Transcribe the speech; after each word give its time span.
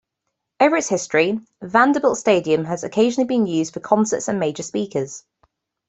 Over 0.59 0.77
its 0.77 0.87
history, 0.89 1.39
Vanderbilt 1.61 2.17
Stadium 2.17 2.65
has 2.65 2.83
occasionally 2.83 3.27
been 3.27 3.45
used 3.45 3.71
for 3.71 3.81
concerts 3.81 4.27
and 4.27 4.39
major 4.39 4.63
speakers. 4.63 5.23